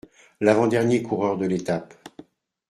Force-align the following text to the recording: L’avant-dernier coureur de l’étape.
L’avant-dernier 0.41 1.03
coureur 1.03 1.37
de 1.37 1.45
l’étape. 1.45 1.93